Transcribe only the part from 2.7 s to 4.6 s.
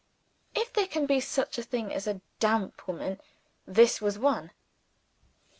woman this was one.